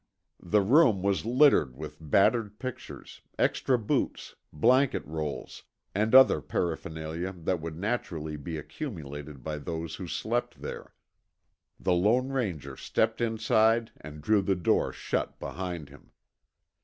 [0.41, 5.61] The room was littered with battered pictures, extra boots, blanket rolls,
[5.93, 10.95] and other paraphernalia that would naturally be accumulated by those who slept there.
[11.79, 16.09] The Lone Ranger stepped inside and drew the door shut behind him.